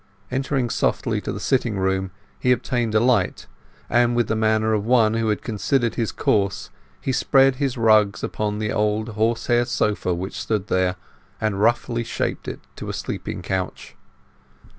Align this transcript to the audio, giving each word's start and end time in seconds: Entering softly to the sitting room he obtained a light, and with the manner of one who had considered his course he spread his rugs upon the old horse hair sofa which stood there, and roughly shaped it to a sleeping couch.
Entering 0.31 0.71
softly 0.71 1.21
to 1.21 1.31
the 1.31 1.39
sitting 1.39 1.77
room 1.77 2.09
he 2.39 2.51
obtained 2.51 2.95
a 2.95 2.99
light, 2.99 3.45
and 3.87 4.15
with 4.15 4.27
the 4.29 4.35
manner 4.35 4.73
of 4.73 4.83
one 4.83 5.13
who 5.13 5.27
had 5.29 5.43
considered 5.43 5.93
his 5.93 6.11
course 6.11 6.71
he 6.99 7.11
spread 7.11 7.57
his 7.57 7.77
rugs 7.77 8.23
upon 8.23 8.57
the 8.57 8.71
old 8.73 9.09
horse 9.09 9.45
hair 9.45 9.63
sofa 9.63 10.11
which 10.15 10.39
stood 10.41 10.69
there, 10.69 10.95
and 11.39 11.61
roughly 11.61 12.03
shaped 12.03 12.47
it 12.47 12.61
to 12.77 12.89
a 12.89 12.93
sleeping 12.93 13.43
couch. 13.43 13.95